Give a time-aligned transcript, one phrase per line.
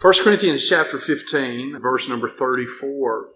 [0.00, 3.28] 1 Corinthians chapter 15, verse number 34.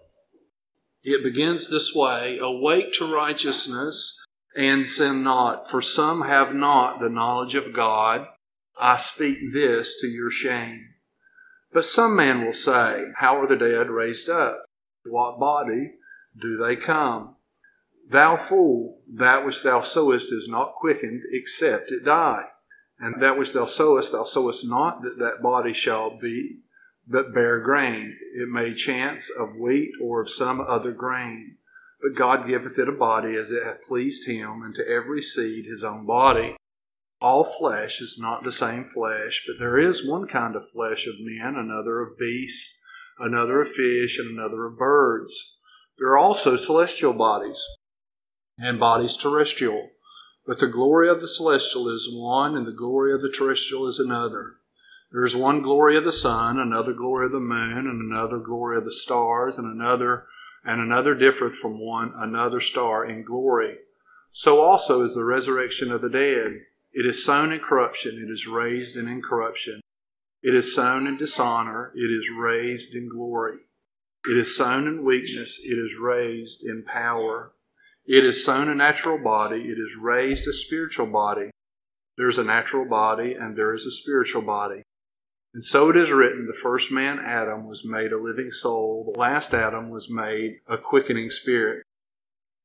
[1.03, 4.25] It begins this way Awake to righteousness
[4.57, 8.25] and sin not, for some have not the knowledge of God.
[8.79, 10.95] I speak this to your shame.
[11.71, 14.57] But some man will say, How are the dead raised up?
[15.07, 15.91] What body
[16.35, 17.35] do they come?
[18.09, 22.45] Thou fool, that which thou sowest is not quickened, except it die.
[22.99, 26.59] And that which thou sowest, thou sowest not that that body shall be,
[27.07, 28.17] but bear grain.
[28.33, 31.57] It may chance of wheat or of some other grain.
[32.01, 35.65] But God giveth it a body as it hath pleased him, and to every seed
[35.65, 36.55] his own body.
[37.21, 41.15] All flesh is not the same flesh, but there is one kind of flesh of
[41.19, 42.79] men, another of beasts,
[43.17, 45.33] another of fish, and another of birds.
[45.97, 47.65] There are also celestial bodies,
[48.59, 49.91] and bodies terrestrial.
[50.45, 53.99] But the glory of the celestial is one, and the glory of the terrestrial is
[53.99, 54.57] another.
[55.11, 58.77] There is one glory of the sun, another glory of the moon, and another glory
[58.77, 60.27] of the stars, and another
[60.65, 63.77] and another differeth from one another star in glory.
[64.31, 66.61] So also is the resurrection of the dead.
[66.91, 69.81] It is sown in corruption, it is raised in incorruption.
[70.41, 73.59] It is sown in dishonor, it is raised in glory.
[74.27, 77.53] It is sown in weakness, it is raised in power.
[78.07, 81.49] It is sown a natural body, it is raised a spiritual body.
[82.17, 84.83] There is a natural body and there is a spiritual body.
[85.55, 89.19] And so it is written the first man, Adam, was made a living soul, the
[89.19, 91.83] last Adam was made a quickening spirit.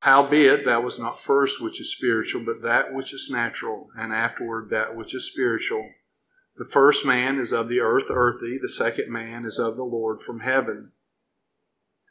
[0.02, 4.70] Howbeit, that was not first which is spiritual, but that which is natural, and afterward
[4.70, 5.88] that which is spiritual.
[6.56, 10.20] The first man is of the earth, earthy, the second man is of the Lord
[10.20, 10.92] from heaven.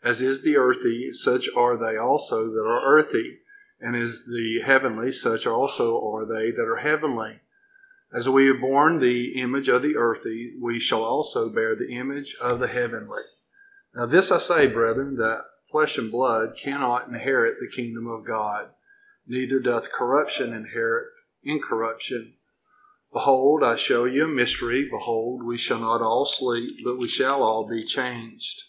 [0.02, 3.40] As is the earthy, such are they also that are earthy,
[3.82, 7.42] and as the heavenly, such also are they that are heavenly.
[8.14, 12.36] As we have borne the image of the earthy, we shall also bear the image
[12.42, 13.24] of the heavenly.
[13.94, 18.70] Now, this I say, brethren, that flesh and blood cannot inherit the kingdom of God,
[19.28, 21.08] neither doth corruption inherit
[21.44, 22.36] incorruption.
[23.12, 24.88] Behold, I show you a mystery.
[24.90, 28.69] Behold, we shall not all sleep, but we shall all be changed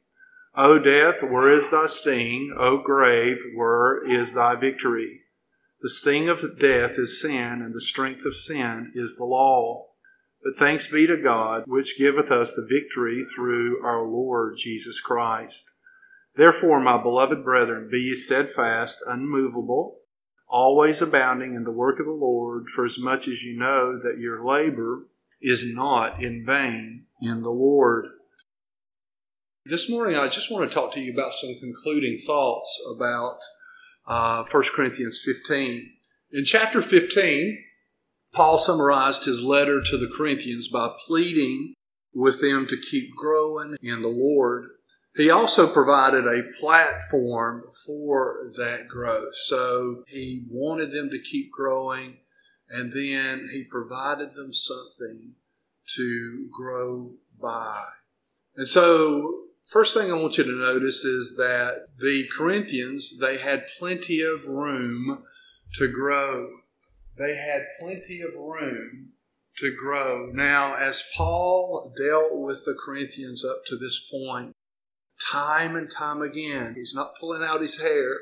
[0.55, 2.53] O death, where is thy sting?
[2.57, 5.21] O grave, where is thy victory?
[5.79, 9.87] The sting of death is sin, and the strength of sin is the law.
[10.43, 15.69] But thanks be to God, which giveth us the victory through our Lord Jesus Christ.
[16.35, 19.99] Therefore, my beloved brethren, be ye steadfast, unmovable,
[20.47, 24.19] always abounding in the work of the Lord, for as much as you know that
[24.19, 25.07] your labor
[25.41, 28.05] is not in vain in the Lord.
[29.63, 33.37] This morning, I just want to talk to you about some concluding thoughts about
[34.07, 35.87] uh, 1 Corinthians 15.
[36.31, 37.63] In chapter 15,
[38.33, 41.75] Paul summarized his letter to the Corinthians by pleading
[42.11, 44.65] with them to keep growing in the Lord.
[45.15, 49.35] He also provided a platform for that growth.
[49.43, 52.17] So he wanted them to keep growing,
[52.67, 55.35] and then he provided them something
[55.97, 57.83] to grow by.
[58.55, 59.40] And so
[59.71, 64.45] First thing I want you to notice is that the Corinthians, they had plenty of
[64.45, 65.23] room
[65.75, 66.49] to grow.
[67.17, 69.13] They had plenty of room
[69.59, 70.29] to grow.
[70.33, 74.51] Now, as Paul dealt with the Corinthians up to this point,
[75.31, 78.13] time and time again, he's not pulling out his hair,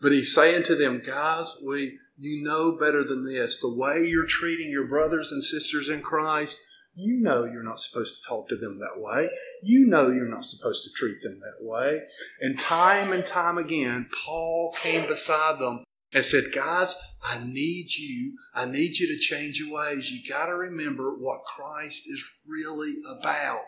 [0.00, 3.60] but he's saying to them, guys, we you know better than this.
[3.60, 6.58] The way you're treating your brothers and sisters in Christ,
[6.98, 9.30] you know you're not supposed to talk to them that way.
[9.62, 12.00] You know you're not supposed to treat them that way.
[12.40, 18.36] And time and time again, Paul came beside them and said, Guys, I need you.
[18.52, 20.10] I need you to change your ways.
[20.10, 23.62] You got to remember what Christ is really about.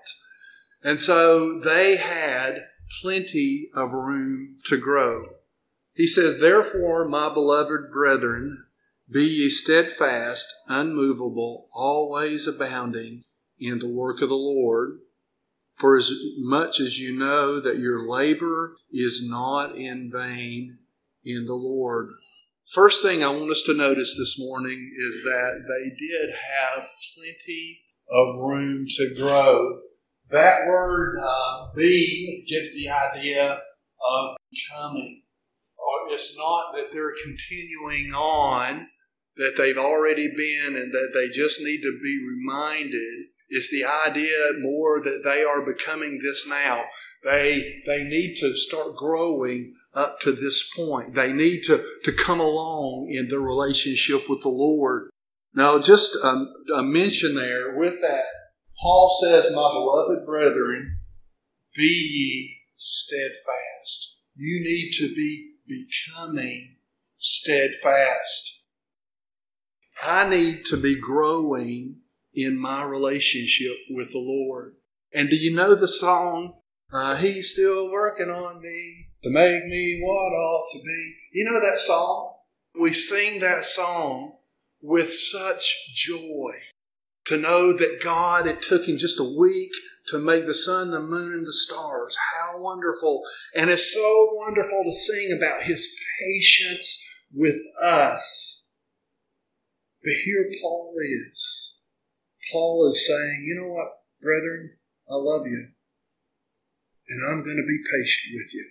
[0.83, 2.65] And so they had
[3.01, 5.23] plenty of room to grow.
[5.95, 8.67] He says, Therefore, my beloved brethren,
[9.11, 13.25] be ye steadfast, unmovable, always abounding
[13.59, 15.01] in the work of the Lord.
[15.79, 20.79] For as much as you know that your labor is not in vain
[21.25, 22.11] in the Lord.
[22.73, 26.87] First thing I want us to notice this morning is that they did have
[27.17, 27.81] plenty
[28.11, 29.81] of room to grow.
[30.29, 33.61] That word uh, be gives the idea
[34.09, 34.37] of
[34.73, 35.23] coming.
[36.11, 38.89] It's not that they're continuing on,
[39.37, 43.27] that they've already been, and that they just need to be reminded.
[43.49, 46.85] It's the idea more that they are becoming this now.
[47.25, 51.15] They, they need to start growing up to this point.
[51.15, 55.11] They need to, to come along in their relationship with the Lord.
[55.55, 58.25] Now, just a, a mention there with that,
[58.81, 61.01] Paul says, My beloved brethren,
[61.77, 64.21] be ye steadfast.
[64.35, 66.77] You need to be becoming
[67.19, 68.60] steadfast.
[70.03, 71.97] I need to be growing
[72.35, 74.75] in my relationship with the Lord.
[75.13, 76.55] And do you know the song?
[76.93, 81.15] Uh, he's still working on me to make me what ought to be.
[81.33, 82.35] You know that song?
[82.81, 84.37] We sing that song
[84.81, 86.53] with such joy
[87.27, 89.71] to know that God, it took him just a week
[90.09, 92.17] to make the sun, the moon, and the stars.
[92.33, 93.23] How wonderful.
[93.55, 95.87] And it's so wonderful to sing about his
[96.21, 98.60] patience with us.
[100.03, 101.75] But here Paul is.
[102.53, 103.89] Paul is saying, you know what,
[104.21, 104.77] brethren,
[105.09, 105.69] I love you
[107.11, 108.71] and I'm going to be patient with you.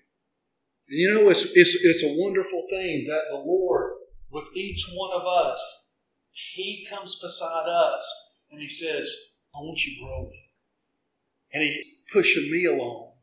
[0.87, 3.91] And you know, it's, it's, it's a wonderful thing that the Lord,
[4.31, 5.91] with each one of us,
[6.31, 9.13] He comes beside us and He says,
[9.53, 10.43] I want you growing.
[11.53, 13.13] And He's pushing me along.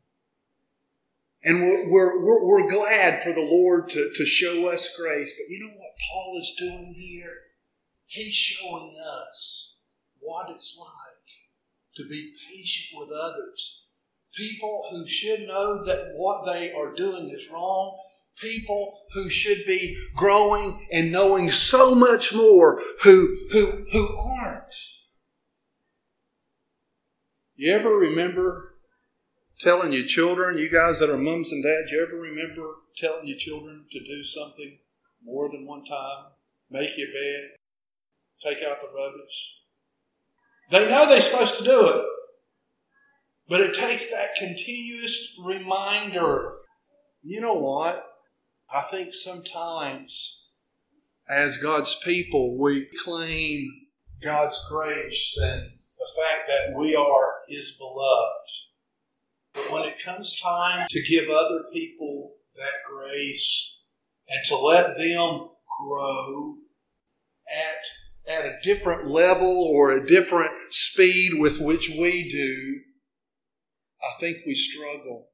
[1.43, 5.33] And we're, we're, we're, glad for the Lord to, to show us grace.
[5.37, 7.33] But you know what Paul is doing here?
[8.07, 9.81] He's showing us
[10.19, 13.87] what it's like to be patient with others
[14.37, 17.97] people who should know that what they are doing is wrong,
[18.39, 24.75] people who should be growing and knowing so much more who, who, who aren't.
[27.55, 28.75] You ever remember
[29.59, 33.37] telling your children, you guys that are mums and dads, you ever remember telling your
[33.37, 34.77] children to do something
[35.23, 36.25] more than one time?
[36.69, 37.56] Make your bed,
[38.41, 39.55] take out the rubbish.
[40.71, 42.05] They know they're supposed to do it,
[43.47, 46.53] but it takes that continuous reminder.
[47.23, 48.03] You know what?
[48.69, 50.47] I think sometimes
[51.29, 53.69] as God's people, we claim
[54.21, 58.49] God's grace and the fact that we are His beloved.
[59.53, 63.85] But when it comes time to give other people that grace
[64.29, 65.49] and to let them
[65.81, 66.55] grow
[67.53, 67.85] at,
[68.27, 72.81] at a different level or a different speed with which we do,
[74.03, 75.29] I think we struggle.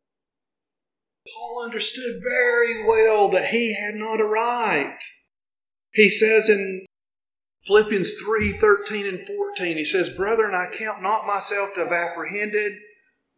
[1.33, 5.01] Paul understood very well that he had not arrived.
[5.93, 6.85] He says in
[7.65, 12.73] Philippians 3 13 and 14, he says, Brethren, I count not myself to have apprehended,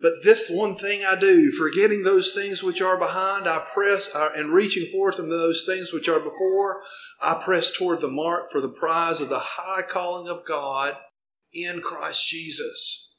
[0.01, 4.29] but this one thing I do, forgetting those things which are behind, I press, uh,
[4.35, 6.81] and reaching forth from those things which are before,
[7.21, 10.97] I press toward the mark for the prize of the high calling of God
[11.53, 13.15] in Christ Jesus.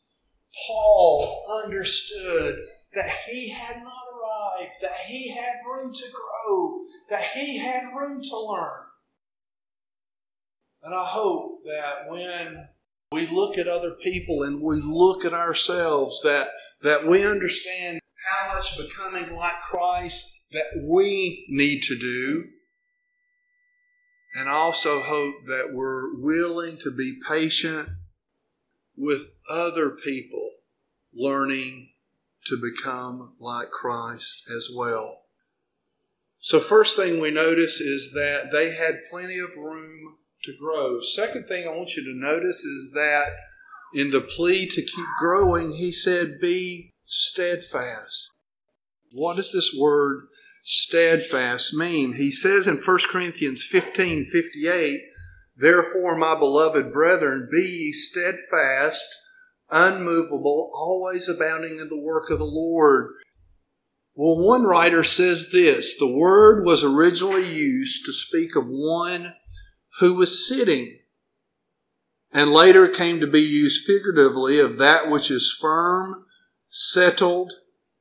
[0.67, 2.57] Paul understood
[2.93, 6.79] that he had not arrived, that he had room to grow,
[7.11, 8.83] that he had room to learn.
[10.83, 12.69] And I hope that when
[13.13, 16.49] we look at other people and we look at ourselves, that,
[16.87, 17.99] that we understand
[18.31, 22.45] how much becoming like Christ that we need to do.
[24.37, 27.89] And also hope that we're willing to be patient
[28.97, 30.51] with other people
[31.13, 31.89] learning
[32.45, 35.23] to become like Christ as well.
[36.39, 41.01] So, first thing we notice is that they had plenty of room to grow.
[41.01, 43.33] Second thing I want you to notice is that
[43.97, 48.31] in the plea to keep growing, he said, Be steadfast.
[49.11, 50.27] What does this word
[50.63, 52.13] steadfast mean?
[52.13, 55.01] He says in 1 Corinthians 15 58,
[55.57, 59.17] Therefore, my beloved brethren, be ye steadfast
[59.71, 63.13] unmovable, always abounding in the work of the Lord.
[64.15, 69.33] Well, one writer says this the word was originally used to speak of one
[70.01, 70.99] who was sitting,
[72.37, 76.27] and later came to be used figuratively of that which is firm,
[76.69, 77.51] settled,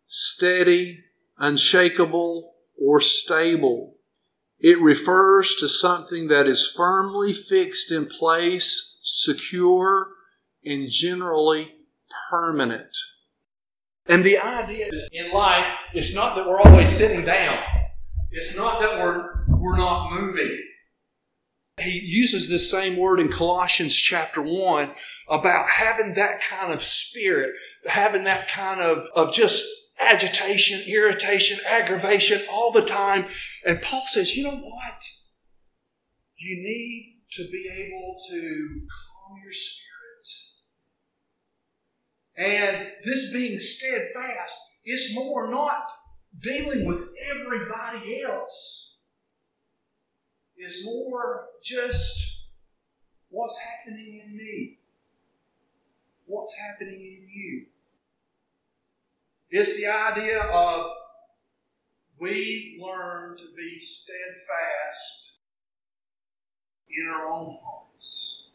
[0.08, 1.06] steady,
[1.38, 3.96] unshakable, or stable.
[4.60, 10.08] It refers to something that is firmly fixed in place, secure,
[10.66, 11.76] and generally
[12.30, 12.98] permanent.
[14.08, 17.58] And the idea is in life, it's not that we're always sitting down.
[18.32, 20.62] It's not that we're, we're not moving.
[21.78, 24.92] He uses this same word in Colossians chapter 1
[25.30, 27.54] about having that kind of spirit,
[27.86, 29.66] having that kind of, of just
[30.00, 33.26] agitation, irritation, aggravation all the time.
[33.66, 35.04] And Paul says, you know what?
[36.38, 39.86] You need to be able to calm your spirit.
[42.38, 45.90] And this being steadfast is more not
[46.42, 48.85] dealing with everybody else
[50.58, 52.46] is more just
[53.30, 54.78] what's happening in me,
[56.26, 57.66] what's happening in you.
[59.50, 60.92] It's the idea of
[62.20, 65.40] we learn to be steadfast
[66.90, 68.48] in our own hearts.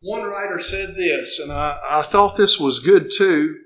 [0.00, 3.60] One writer said this, and I, I thought this was good too.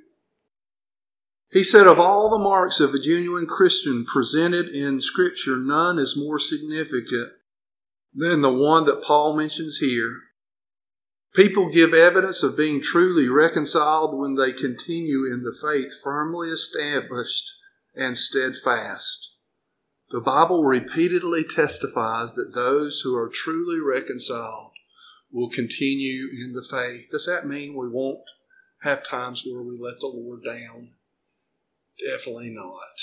[1.50, 6.16] He said, Of all the marks of a genuine Christian presented in Scripture, none is
[6.16, 7.30] more significant
[8.14, 10.20] than the one that Paul mentions here.
[11.34, 17.50] People give evidence of being truly reconciled when they continue in the faith firmly established
[17.94, 19.34] and steadfast.
[20.10, 24.72] The Bible repeatedly testifies that those who are truly reconciled
[25.30, 27.08] will continue in the faith.
[27.10, 28.24] Does that mean we won't
[28.82, 30.92] have times where we let the Lord down?
[32.04, 32.98] Definitely not.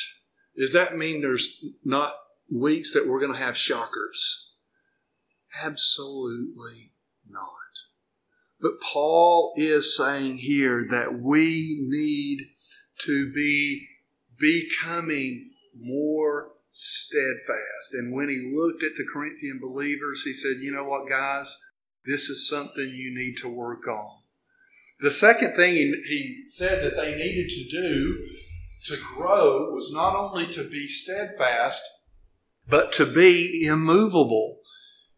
[0.58, 2.16] Does that mean there's not
[2.52, 4.54] weeks that we're going to have shockers?
[5.64, 6.94] Absolutely
[7.28, 7.50] not.
[8.62, 12.48] But Paul is saying here that we need
[13.00, 13.88] to be
[14.40, 17.94] becoming more steadfast.
[17.94, 21.58] And when he looked at the Corinthian believers, he said, You know what, guys?
[22.06, 24.22] This is something you need to work on.
[25.00, 28.28] The second thing he, said that they needed to do
[28.86, 31.84] to grow was not only to be steadfast,
[32.68, 34.60] but to be immovable.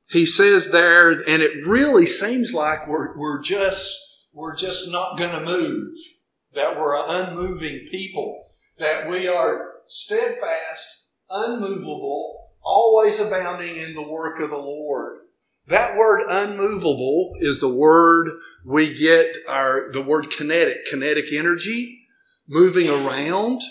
[0.09, 3.93] He says there, and it really seems like we're, we're just
[4.33, 5.93] we're just not going to move.
[6.53, 8.41] That we're an unmoving people.
[8.77, 15.19] That we are steadfast, unmovable, always abounding in the work of the Lord.
[15.67, 18.29] That word unmovable is the word
[18.65, 21.96] we get our the word kinetic, kinetic energy
[22.47, 23.61] moving around,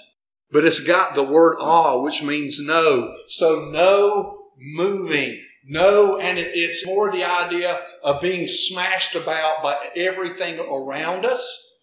[0.50, 3.14] but it's got the word awe, which means no.
[3.28, 5.42] So no moving.
[5.68, 11.74] No, and it's more the idea of being smashed about by everything around us.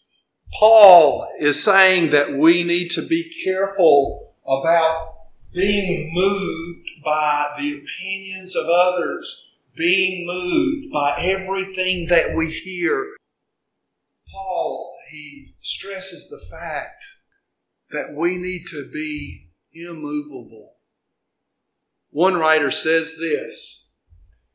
[0.58, 5.16] Paul is saying that we need to be careful about
[5.54, 13.12] being moved by the opinions of others, being moved by everything that we hear.
[14.32, 17.04] Paul, he stresses the fact
[17.90, 20.70] that we need to be immovable.
[22.10, 23.92] One writer says this.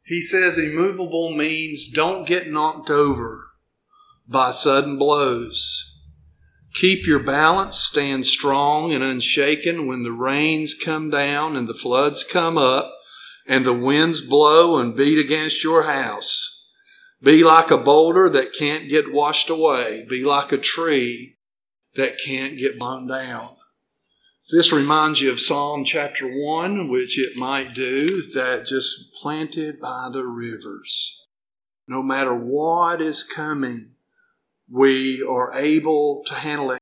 [0.04, 3.38] He says immovable means don't get knocked over
[4.26, 5.84] by sudden blows.
[6.74, 12.22] Keep your balance, stand strong and unshaken when the rains come down and the floods
[12.22, 12.94] come up
[13.46, 16.57] and the winds blow and beat against your house.
[17.20, 20.06] Be like a boulder that can't get washed away.
[20.08, 21.36] Be like a tree
[21.94, 23.48] that can't get blown down.
[24.52, 30.08] This reminds you of Psalm chapter 1, which it might do, that just planted by
[30.12, 31.26] the rivers.
[31.88, 33.94] No matter what is coming,
[34.70, 36.80] we are able to handle it.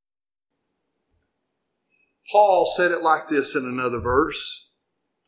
[2.31, 4.71] Paul said it like this in another verse.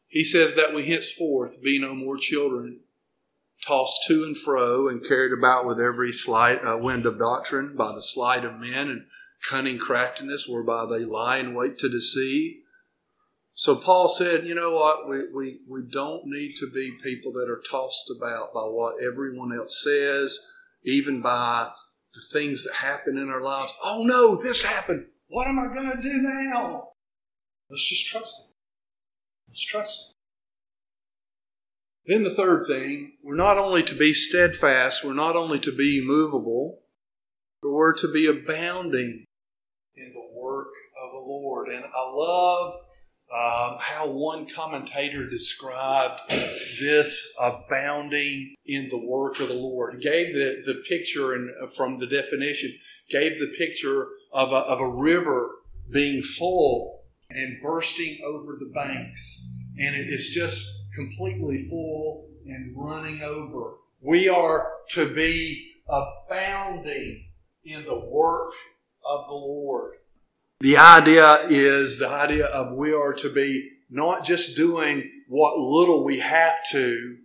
[0.07, 2.81] He says that we henceforth be no more children
[3.67, 7.93] tossed to and fro and carried about with every slight uh, wind of doctrine by
[7.93, 9.07] the sleight of men and
[9.49, 12.57] cunning craftiness whereby they lie in wait to deceive.
[13.53, 17.51] So Paul said, you know what, we, we, we don't need to be people that
[17.51, 20.39] are tossed about by what everyone else says,
[20.85, 21.71] even by
[22.15, 23.75] the things that happen in our lives.
[23.83, 25.07] Oh no, this happened.
[25.29, 26.91] What am I going to do now?
[27.69, 28.55] Let's just trust Him.
[29.49, 30.18] Let's trust Him.
[32.09, 35.99] Then the third thing, we're not only to be steadfast, we're not only to be
[35.99, 36.79] immovable,
[37.61, 39.27] but we're to be abounding
[39.95, 40.73] in the work
[41.05, 41.69] of the Lord.
[41.69, 42.75] And I love
[43.31, 46.19] um, how one commentator described
[46.81, 50.01] this abounding in the work of the Lord.
[50.01, 52.73] Gave the, the picture, and from the definition,
[53.11, 55.51] gave the picture of a, of a river
[55.93, 59.45] being full and bursting over the banks.
[59.79, 63.75] And it is just completely full and running over.
[64.01, 67.25] We are to be abounding
[67.65, 68.53] in the work
[69.05, 69.95] of the Lord.
[70.61, 76.05] The idea is the idea of we are to be not just doing what little
[76.05, 77.19] we have to,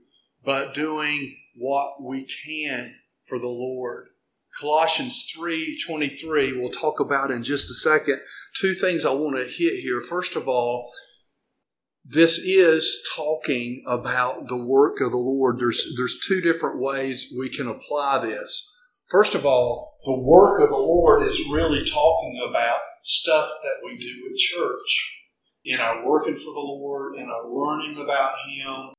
[0.44, 4.10] but doing what we can for the Lord.
[4.60, 8.22] Colossians 3:23 we'll talk about in just a second.
[8.56, 10.00] Two things I want to hit here.
[10.02, 10.92] First of all,
[12.06, 15.60] this is talking about the work of the Lord.
[15.60, 18.70] There's there's two different ways we can apply this.
[19.10, 23.98] First of all, the work of the Lord is really talking about stuff that we
[23.98, 25.20] do at church.
[25.66, 28.94] In our working for the Lord, in our learning about Him.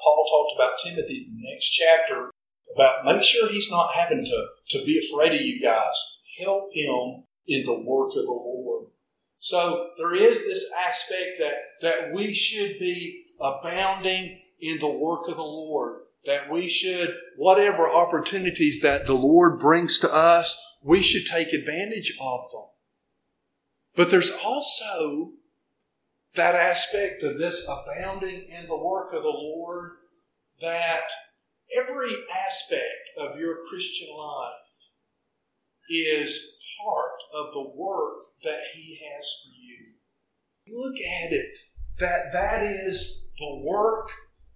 [0.00, 2.28] Paul talked about Timothy in the next chapter
[2.74, 6.24] about make sure he's not having to, to be afraid of you guys.
[6.42, 8.86] Help him in the work of the Lord.
[9.42, 15.34] So there is this aspect that, that we should be abounding in the work of
[15.34, 16.02] the Lord.
[16.24, 22.16] That we should, whatever opportunities that the Lord brings to us, we should take advantage
[22.20, 22.66] of them.
[23.96, 25.32] But there's also
[26.36, 29.90] that aspect of this abounding in the work of the Lord
[30.60, 31.10] that
[31.76, 32.14] every
[32.46, 34.90] aspect of your Christian life
[35.90, 40.78] is part of the work that He has for you.
[40.78, 41.58] Look at it.
[41.98, 44.10] That that is the work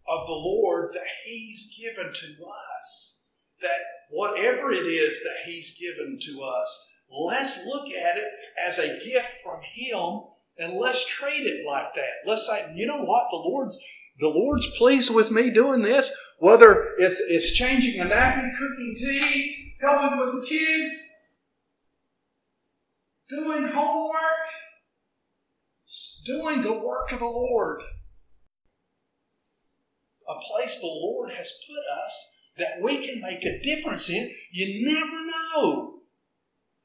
[0.09, 2.45] of the Lord that He's given to
[2.79, 3.31] us.
[3.61, 8.29] That whatever it is that He's given to us, let's look at it
[8.67, 10.21] as a gift from Him
[10.59, 12.27] and let's treat it like that.
[12.27, 13.79] Let's say, you know what, the Lord's
[14.19, 19.75] the Lord's pleased with me doing this, whether it's it's changing a napkin, cooking tea,
[19.81, 20.91] helping with the kids,
[23.29, 24.21] doing homework,
[26.25, 27.83] doing the work of the Lord.
[30.29, 34.35] A place the Lord has put us that we can make a difference in.
[34.51, 36.01] You never know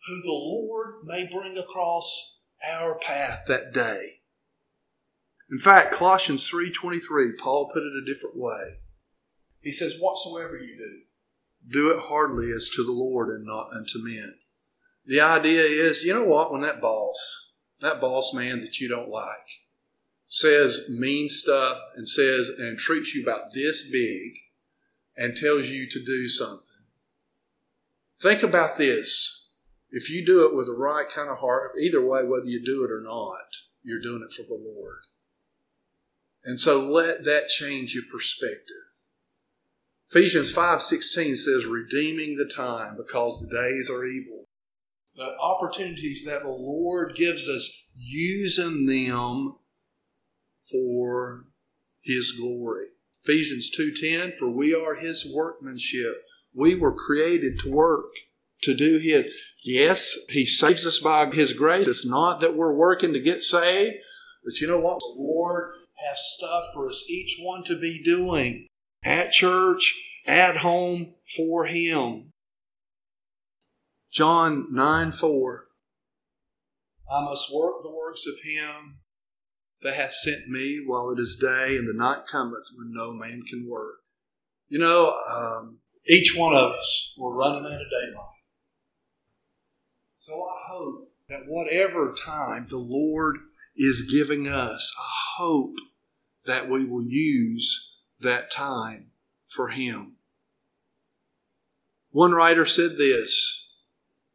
[0.05, 4.21] who the Lord may bring across our path that day.
[5.49, 8.81] In fact, Colossians 3:23, Paul put it a different way.
[9.59, 11.01] He says, "Whatsoever you do,
[11.67, 14.39] do it heartily as to the Lord and not unto men."
[15.05, 19.09] The idea is, you know what, when that boss, that boss man that you don't
[19.09, 19.61] like,
[20.27, 24.33] says mean stuff and says and treats you about this big
[25.17, 26.85] and tells you to do something.
[28.21, 29.49] Think about this.
[29.89, 32.83] If you do it with the right kind of heart, either way, whether you do
[32.85, 33.47] it or not,
[33.83, 35.01] you're doing it for the Lord.
[36.43, 38.75] And so let that change your perspective.
[40.09, 44.40] Ephesians 5:16 says redeeming the time because the days are evil.
[45.15, 49.55] The opportunities that the Lord gives us using them
[50.69, 51.45] for
[52.01, 52.87] his glory.
[53.23, 56.23] Ephesians 2:10 for we are his workmanship.
[56.53, 58.11] We were created to work,
[58.63, 59.31] to do his.
[59.63, 61.87] Yes, he saves us by his grace.
[61.87, 63.95] It's not that we're working to get saved,
[64.43, 64.99] but you know what?
[64.99, 65.71] The Lord
[66.07, 68.67] has stuff for us each one to be doing
[69.03, 72.30] at church, at home, for Him.
[74.11, 75.67] John 9 4.
[77.09, 78.99] I must work the works of Him
[79.83, 83.43] that hath sent me while it is day, and the night cometh when no man
[83.49, 83.95] can work.
[84.67, 88.25] You know, um, each one of us, we're running out of daylight.
[90.17, 93.37] So I hope that whatever time the Lord
[93.77, 95.75] is giving us, I hope
[96.45, 99.11] that we will use that time
[99.47, 100.17] for Him.
[102.11, 103.60] One writer said this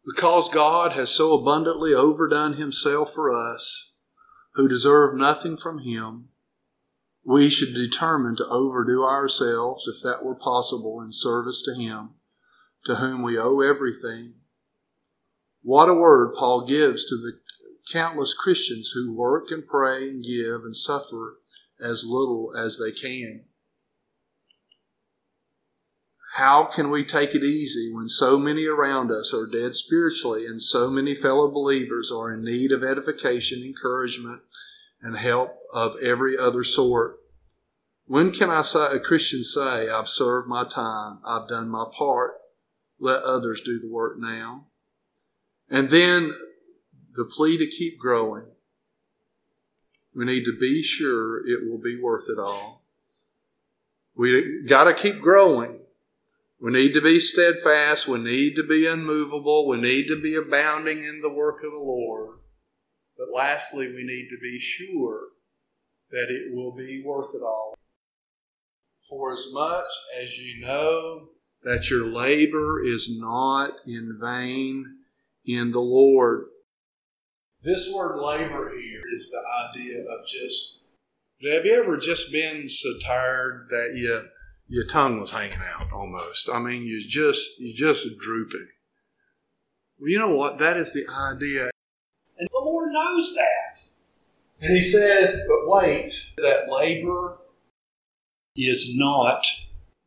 [0.07, 3.92] Because God has so abundantly overdone Himself for us,
[4.55, 6.29] who deserve nothing from Him,
[7.25, 12.11] we should determine to overdo ourselves, if that were possible, in service to Him,
[12.85, 14.35] to whom we owe everything
[15.66, 17.40] what a word Paul gives to the
[17.90, 21.38] countless Christians who work and pray and give and suffer
[21.81, 23.47] as little as they can.
[26.37, 30.61] How can we take it easy when so many around us are dead spiritually and
[30.61, 34.42] so many fellow believers are in need of edification, encouragement,
[35.01, 37.20] and help of every other sort?
[38.05, 42.35] When can I say, a Christian say, I've served my time, I've done my part,
[43.01, 44.66] let others do the work now?
[45.70, 46.35] And then
[47.14, 48.49] the plea to keep growing.
[50.14, 52.85] We need to be sure it will be worth it all.
[54.14, 55.81] We got to keep growing.
[56.66, 58.09] We need to be steadfast.
[58.09, 59.68] We need to be unmovable.
[59.68, 62.40] We need to be abounding in the work of the Lord.
[63.16, 65.29] But lastly, we need to be sure
[66.11, 67.74] that it will be worth it all.
[69.09, 69.85] For as much
[70.20, 71.29] as you know
[71.62, 74.87] that your labor is not in vain
[75.44, 76.46] in the Lord.
[77.62, 80.81] This word labor here is the idea of just
[81.48, 84.24] Have you ever just been so tired that you
[84.68, 86.48] your tongue was hanging out almost?
[86.52, 88.68] I mean, you just you just drooping.
[89.98, 90.59] Well, you know what?
[90.59, 91.70] That is the idea,
[92.38, 93.83] and the Lord knows that.
[94.61, 97.38] And He says, "But wait, that labor
[98.55, 99.46] is not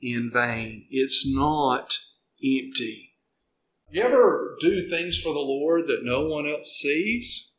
[0.01, 0.87] in vain.
[0.89, 1.97] It's not
[2.43, 3.15] empty."
[3.91, 7.49] You ever do things for the Lord that no one else sees?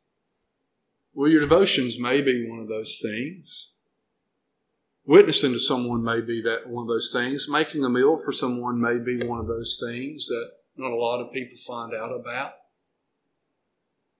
[1.13, 3.70] Well, your devotions may be one of those things.
[5.05, 7.47] Witnessing to someone may be that one of those things.
[7.49, 11.21] Making a meal for someone may be one of those things that not a lot
[11.21, 12.53] of people find out about.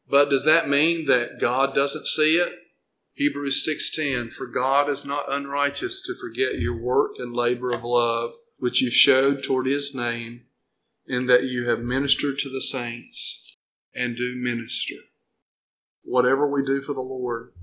[0.10, 2.54] But does that mean that God doesn't see it?
[3.14, 8.34] Hebrews 6:10 For God is not unrighteous to forget your work and labor of love
[8.58, 10.46] which you've showed toward his name
[11.08, 13.58] in that you have ministered to the saints
[13.94, 14.96] and do minister.
[16.04, 17.54] Whatever we do for the Lord,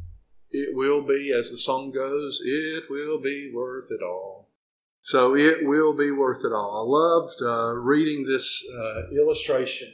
[0.51, 4.49] it will be, as the song goes, it will be worth it all.
[5.03, 6.85] So it will be worth it all.
[6.85, 9.93] I loved uh, reading this uh, illustration.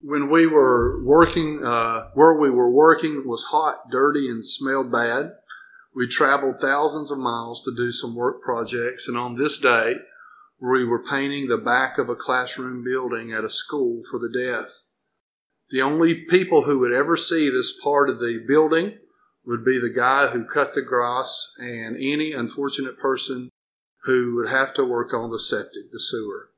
[0.00, 5.32] When we were working, uh, where we were working was hot, dirty, and smelled bad.
[5.94, 9.94] We traveled thousands of miles to do some work projects, and on this day,
[10.60, 14.85] we were painting the back of a classroom building at a school for the deaf.
[15.70, 18.98] The only people who would ever see this part of the building
[19.44, 23.50] would be the guy who cut the grass and any unfortunate person
[24.04, 26.50] who would have to work on the septic, the sewer.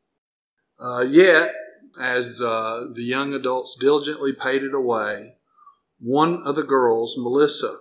[0.78, 1.54] Uh, yet,
[2.00, 5.36] as the, the young adults diligently paid it away,
[5.98, 7.74] one of the girls, Melissa,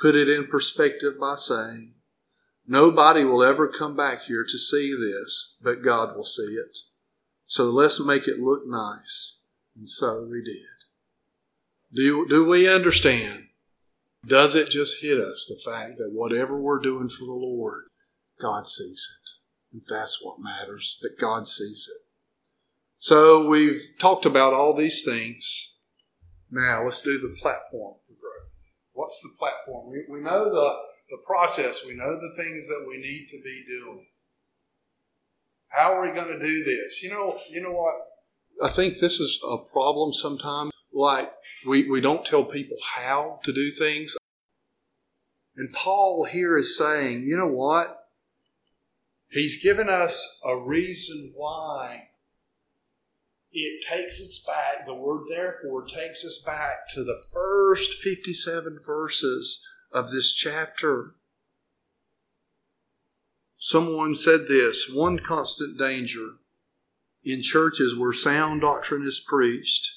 [0.00, 1.94] put it in perspective by saying,
[2.68, 6.78] Nobody will ever come back here to see this, but God will see it.
[7.46, 9.44] So let's make it look nice.
[9.76, 10.56] And so we did.
[11.94, 13.44] Do, do we understand?
[14.26, 17.84] Does it just hit us the fact that whatever we're doing for the Lord,
[18.40, 19.30] God sees it?
[19.72, 22.06] And that's what matters, that God sees it.
[22.98, 25.74] So we've talked about all these things.
[26.50, 28.70] Now let's do the platform for growth.
[28.92, 29.90] What's the platform?
[29.90, 30.74] We, we know the,
[31.10, 34.06] the process, we know the things that we need to be doing.
[35.68, 37.02] How are we going to do this?
[37.02, 37.94] You know, you know what?
[38.62, 40.70] I think this is a problem sometimes.
[40.92, 41.30] Like,
[41.66, 44.16] we, we don't tell people how to do things.
[45.56, 47.98] And Paul here is saying, you know what?
[49.30, 52.08] He's given us a reason why.
[53.52, 59.66] It takes us back, the word therefore takes us back to the first 57 verses
[59.92, 61.14] of this chapter.
[63.56, 66.34] Someone said this one constant danger
[67.26, 69.90] in churches where sound doctrine is preached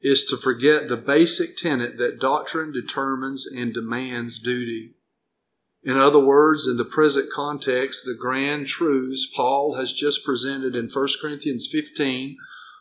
[0.00, 4.94] is to forget the basic tenet that doctrine determines and demands duty.
[5.82, 10.88] In other words, in the present context, the grand truths Paul has just presented in
[10.88, 12.36] 1 Corinthians 15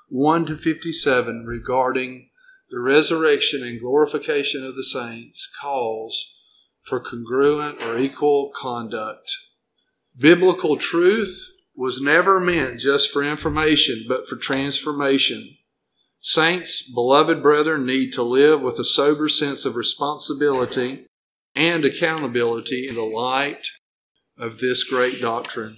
[0.09, 2.29] 1 to 57 regarding
[2.69, 6.31] the resurrection and glorification of the saints calls
[6.83, 9.31] for congruent or equal conduct.
[10.15, 15.57] Biblical truth was never meant just for information, but for transformation.
[16.21, 21.05] Saints, beloved brethren, need to live with a sober sense of responsibility
[21.55, 23.67] and accountability in the light
[24.37, 25.75] of this great doctrine.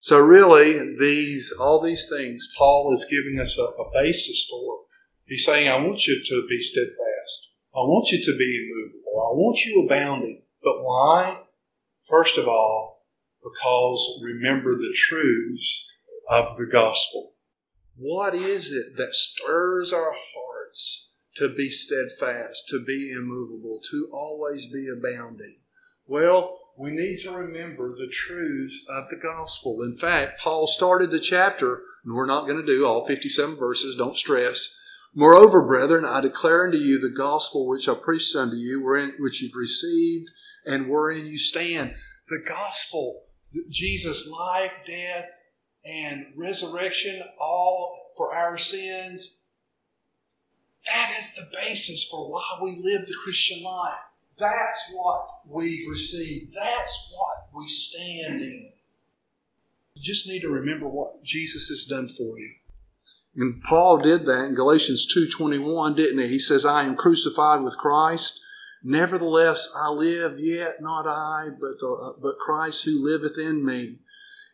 [0.00, 4.80] So really, these, all these things, Paul is giving us a, a basis for.
[5.26, 7.54] He's saying, I want you to be steadfast.
[7.74, 9.20] I want you to be immovable.
[9.20, 10.42] I want you abounding.
[10.62, 11.42] But why?
[12.08, 12.91] First of all,
[13.42, 15.90] because remember the truths
[16.28, 17.34] of the gospel.
[17.96, 24.66] What is it that stirs our hearts to be steadfast, to be immovable, to always
[24.66, 25.56] be abounding?
[26.06, 29.82] Well, we need to remember the truths of the gospel.
[29.82, 33.96] In fact, Paul started the chapter, and we're not going to do all 57 verses,
[33.96, 34.74] don't stress.
[35.14, 38.82] Moreover, brethren, I declare unto you the gospel which I preached unto you,
[39.18, 40.30] which you've received,
[40.64, 41.94] and wherein you stand.
[42.28, 43.24] The gospel
[43.68, 45.30] Jesus' life, death,
[45.84, 49.40] and resurrection, all for our sins.
[50.86, 53.98] That is the basis for why we live the Christian life.
[54.38, 56.54] That's what we've received.
[56.54, 58.72] That's what we stand in.
[59.94, 62.54] You just need to remember what Jesus has done for you.
[63.34, 66.28] And Paul did that in Galatians 2.21, didn't he?
[66.28, 68.41] He says, I am crucified with Christ.
[68.82, 73.98] Nevertheless, I live, yet not I, but, the, uh, but Christ who liveth in me.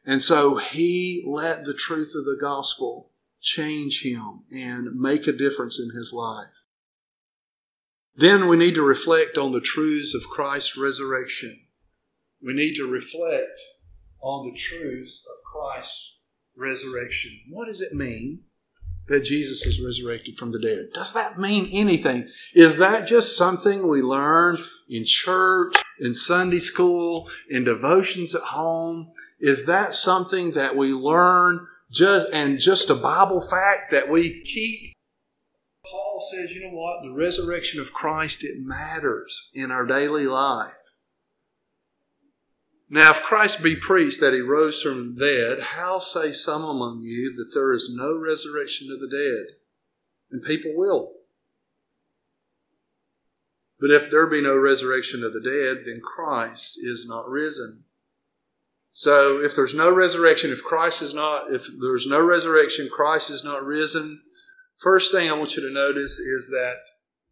[0.04, 5.80] And so he let the truth of the gospel change him and make a difference
[5.80, 6.64] in his life.
[8.14, 11.60] Then we need to reflect on the truths of Christ's resurrection.
[12.42, 13.60] We need to reflect
[14.20, 16.18] on the truths of Christ's
[16.56, 17.38] resurrection.
[17.48, 18.40] What does it mean
[19.08, 20.86] that Jesus is resurrected from the dead?
[20.94, 22.28] Does that mean anything?
[22.54, 29.10] Is that just something we learn in church, in Sunday school, in devotions at home?
[29.40, 34.92] Is that something that we learn just and just a Bible fact that we keep
[35.84, 37.02] Paul says, you know what?
[37.02, 40.87] The resurrection of Christ, it matters in our daily life.
[42.90, 47.02] Now, if Christ be preached that he rose from the dead, how say some among
[47.02, 49.56] you that there is no resurrection of the dead?
[50.30, 51.12] And people will.
[53.80, 57.84] But if there be no resurrection of the dead, then Christ is not risen.
[58.92, 63.44] So if there's no resurrection, if Christ is not, if there's no resurrection, Christ is
[63.44, 64.22] not risen,
[64.78, 66.76] First thing I want you to notice is that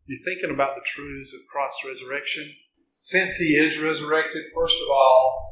[0.04, 2.52] you're thinking about the truths of Christ's resurrection.
[2.98, 5.45] Since he is resurrected, first of all,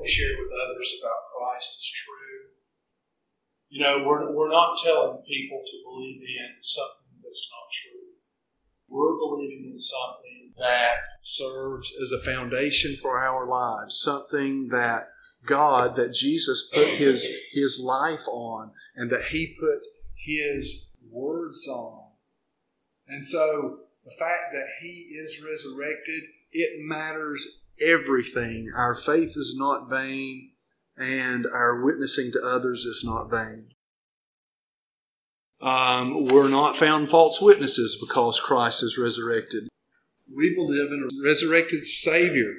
[0.00, 2.40] we share with others about Christ is true.
[3.68, 8.00] You know, we're, we're not telling people to believe in something that's not true.
[8.88, 15.04] We're believing in something that serves as a foundation for our lives, something that
[15.46, 19.80] God, that Jesus put his, his life on, and that he put
[20.16, 22.10] his words on.
[23.06, 28.70] And so the fact that he is resurrected, it matters everything.
[28.74, 30.52] Our faith is not vain,
[30.96, 33.70] and our witnessing to others is not vain.
[35.60, 39.68] Um, we're not found false witnesses because Christ is resurrected.
[40.34, 42.54] We believe in a resurrected Savior.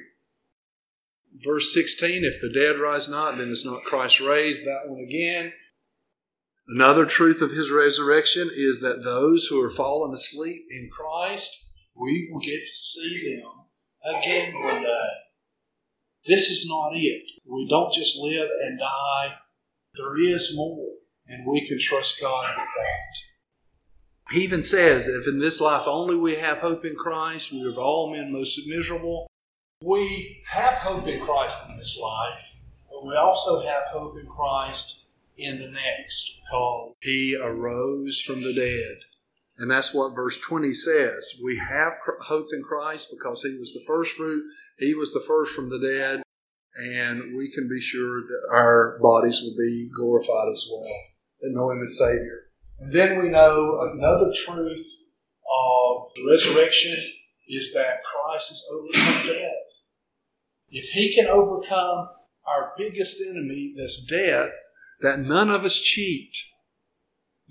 [1.34, 4.64] Verse 16 If the dead rise not, then is not Christ raised.
[4.64, 5.52] That one again.
[6.68, 11.50] Another truth of his resurrection is that those who are fallen asleep in Christ,
[11.96, 13.61] we will get to see them
[14.04, 15.08] again one day.
[16.26, 17.30] This is not it.
[17.44, 19.34] We don't just live and die.
[19.94, 20.88] There is more,
[21.26, 24.32] and we can trust God with that.
[24.32, 27.70] He even says, if in this life only we have hope in Christ, we are
[27.70, 29.26] of all men most miserable.
[29.82, 35.08] We have hope in Christ in this life, but we also have hope in Christ
[35.36, 38.98] in the next called He arose from the dead.
[39.58, 41.34] And that's what verse 20 says.
[41.44, 44.42] We have hope in Christ because He was the first fruit,
[44.78, 46.22] He was the first from the dead,
[46.74, 50.94] and we can be sure that our bodies will be glorified as well
[51.42, 52.40] and know Him as Savior.
[52.78, 54.86] And then we know another truth
[55.42, 56.96] of the resurrection
[57.48, 59.82] is that Christ has overcome death.
[60.70, 62.08] If He can overcome
[62.46, 64.52] our biggest enemy, that's death,
[65.00, 66.34] that none of us cheat,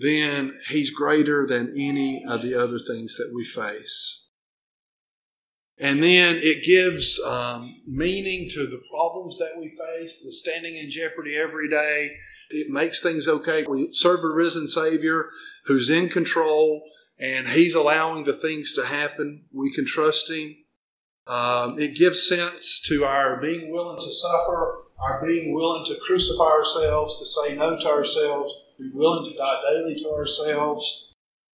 [0.02, 4.30] then He's greater than any of the other things that we face.
[5.80, 10.92] And then it gives um, meaning to the problems that we face, the standing in
[10.92, 12.12] jeopardy every day.
[12.52, 13.64] It makes things okay.
[13.64, 15.28] We serve a risen Savior
[15.66, 16.84] who's in control
[17.18, 19.46] and He's allowing the things to happen.
[19.52, 20.56] We can trust Him.
[21.26, 26.44] Um, it gives sense to our being willing to suffer our being willing to crucify
[26.44, 31.14] ourselves, to say no to ourselves, be willing to die daily to ourselves.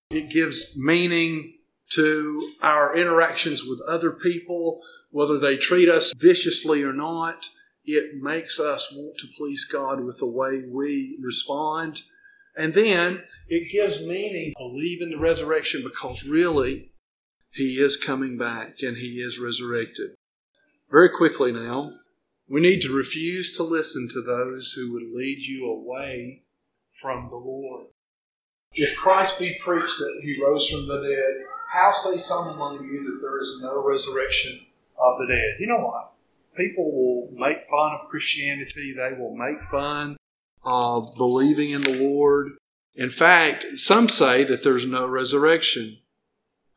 [0.10, 1.56] It gives meaning
[1.92, 4.82] to our interactions with other people,
[5.12, 7.50] whether they treat us viciously or not.
[7.86, 12.02] It makes us want to please God with the way we respond.
[12.58, 16.92] And then it gives meaning, believe in the resurrection because really
[17.52, 20.12] He is coming back and He is resurrected.
[20.90, 21.94] Very quickly now,
[22.50, 26.44] we need to refuse to listen to those who would lead you away
[26.90, 27.88] from the Lord.
[28.74, 33.04] If Christ be preached that he rose from the dead, how say some among you
[33.04, 34.66] that there is no resurrection
[34.98, 35.60] of the dead?
[35.60, 36.14] You know what?
[36.56, 40.18] People will make fun of Christianity, they will make fun
[40.64, 42.52] of believing in the Lord.
[42.96, 46.00] In fact, some say that there's no resurrection.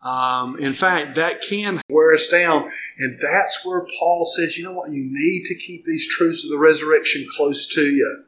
[0.02, 2.70] Um, in fact, that can wear us down.
[2.98, 4.90] And that's where Paul says, you know what?
[4.90, 8.24] You need to keep these truths of the resurrection close to you.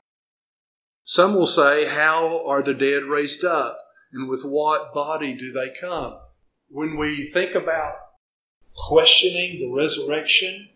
[1.04, 3.78] Some will say, How are the dead raised up?
[4.12, 6.18] And with what body do they come?
[6.68, 7.94] When we think about
[8.76, 10.68] questioning the resurrection,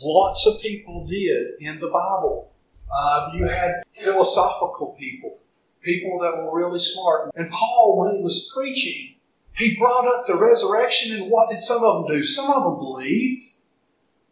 [0.00, 2.52] lots of people did in the Bible.
[2.90, 5.38] Uh, you had philosophical people,
[5.82, 7.30] people that were really smart.
[7.34, 9.14] And Paul, when he was preaching,
[9.58, 12.24] he brought up the resurrection, and what did some of them do?
[12.24, 13.44] Some of them believed,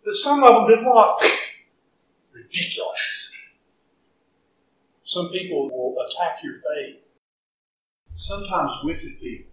[0.04, 1.22] but some of them did what?
[2.32, 3.54] Ridiculous.
[5.02, 7.02] Some people will attack your faith.
[8.14, 9.50] Sometimes wicked people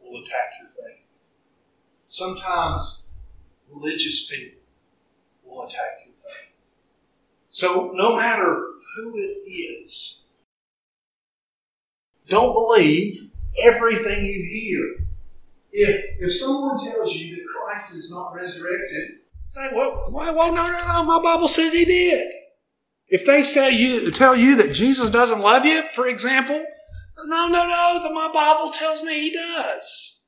[0.00, 1.30] will attack your faith.
[2.04, 3.14] sometimes
[3.70, 4.60] religious people
[5.44, 6.58] will attack your faith.
[7.50, 8.66] So no matter
[8.96, 10.28] who it is,
[12.28, 13.30] don't believe
[13.62, 15.06] everything you hear.
[15.70, 20.70] If, if someone tells you that Christ is not resurrected, say, well, well, well, no,
[20.70, 22.26] no, no, my Bible says he did.
[23.08, 26.64] If they say you, tell you that Jesus doesn't love you, for example,
[27.24, 30.22] no, no, no, the, my Bible tells me he does.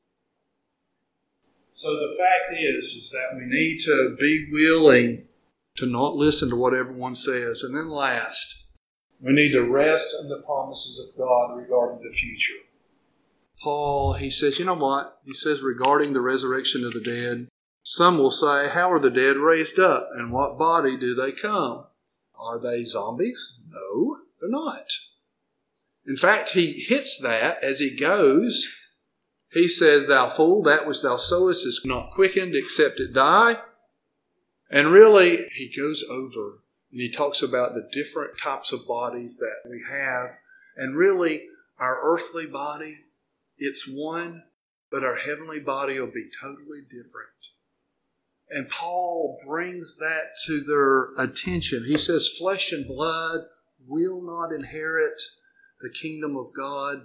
[1.72, 5.26] So the fact is, is that we need to be willing
[5.76, 7.62] to not listen to what everyone says.
[7.62, 8.66] And then last,
[9.20, 12.60] we need to rest in the promises of God regarding the future.
[13.62, 15.18] Paul, he says, you know what?
[15.25, 17.49] He says regarding the resurrection of the dead,
[17.83, 20.09] some will say, How are the dead raised up?
[20.14, 21.87] And what body do they come?
[22.38, 23.55] Are they zombies?
[23.68, 24.87] No, they're not.
[26.07, 28.66] In fact, he hits that as he goes.
[29.53, 33.59] He says, Thou fool, that which thou sowest is not quickened except it die.
[34.70, 39.68] And really, he goes over and he talks about the different types of bodies that
[39.68, 40.37] we have.
[40.77, 41.46] And really,
[41.79, 42.99] our earthly body
[43.61, 44.42] it's one,
[44.90, 47.29] but our heavenly body will be totally different.
[48.49, 51.85] And Paul brings that to their attention.
[51.87, 53.42] He says, Flesh and blood
[53.87, 55.23] will not inherit
[55.81, 57.05] the kingdom of God.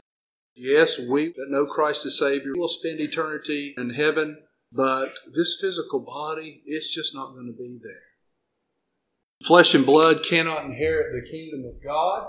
[0.55, 4.41] Yes, we that know Christ as Savior will spend eternity in heaven,
[4.75, 9.45] but this physical body, it's just not going to be there.
[9.45, 12.27] Flesh and blood cannot inherit the kingdom of God.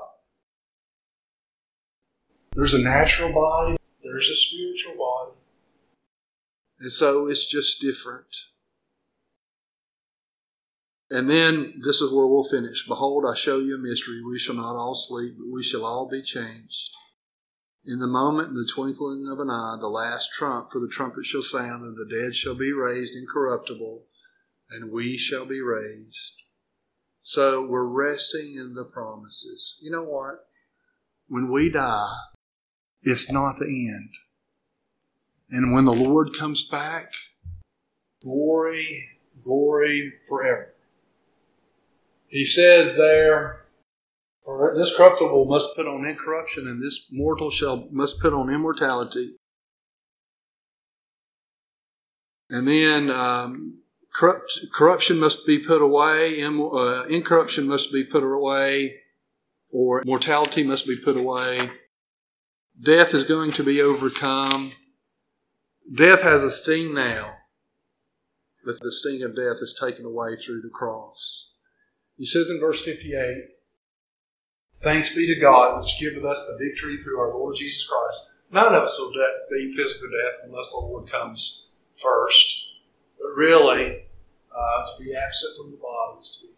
[2.53, 5.37] There's a natural body, there's a spiritual body.
[6.79, 8.27] And so it's just different.
[11.11, 12.87] And then this is where we'll finish.
[12.87, 14.23] Behold, I show you a mystery.
[14.23, 16.91] We shall not all sleep, but we shall all be changed.
[17.85, 21.25] In the moment, in the twinkling of an eye, the last trump, for the trumpet
[21.25, 24.03] shall sound, and the dead shall be raised incorruptible,
[24.71, 26.43] and we shall be raised.
[27.23, 29.79] So we're resting in the promises.
[29.81, 30.49] You know what?
[31.29, 32.17] When we die,
[33.07, 34.15] it's not the end.
[35.49, 37.13] And when the Lord comes back,
[38.21, 39.09] glory,
[39.43, 40.75] glory forever.
[42.27, 43.63] He says there,
[44.45, 49.37] for this corruptible must put on incorruption, and this mortal shall must put on immortality.
[52.51, 53.79] And then um,
[54.13, 58.97] corrupt, corruption must be put away, uh, incorruption must be put away,
[59.71, 61.71] or mortality must be put away.
[62.83, 64.73] Death is going to be overcome.
[65.95, 67.37] Death has a sting now,
[68.65, 71.55] but the sting of death is taken away through the cross.
[72.17, 73.45] He says in verse 58
[74.83, 78.31] Thanks be to God which giveth us the victory through our Lord Jesus Christ.
[78.51, 79.13] None of us will
[79.51, 82.67] be physical death unless the Lord comes first.
[83.19, 84.03] But really,
[84.55, 86.53] uh, to be absent from the body is to be